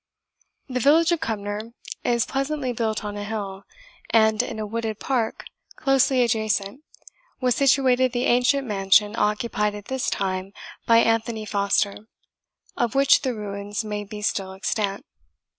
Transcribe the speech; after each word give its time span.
The 0.67 0.79
village 0.79 1.11
of 1.11 1.19
Cumnor 1.19 1.73
is 2.03 2.25
pleasantly 2.25 2.73
built 2.73 3.05
on 3.05 3.15
a 3.15 3.23
hill, 3.23 3.65
and 4.09 4.41
in 4.41 4.57
a 4.57 4.65
wooded 4.65 4.99
park 4.99 5.45
closely 5.75 6.23
adjacent 6.23 6.81
was 7.39 7.53
situated 7.53 8.11
the 8.11 8.23
ancient 8.25 8.65
mansion 8.67 9.15
occupied 9.15 9.75
at 9.75 9.89
this 9.89 10.09
time 10.09 10.53
by 10.87 10.97
Anthony 10.97 11.45
Foster, 11.45 12.07
of 12.75 12.95
which 12.95 13.21
the 13.21 13.35
ruins 13.35 13.85
may 13.85 14.03
be 14.03 14.23
still 14.23 14.53
extant. 14.53 15.05